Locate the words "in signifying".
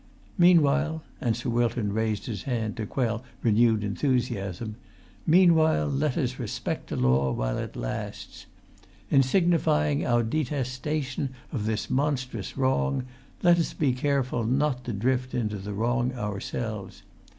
9.11-10.03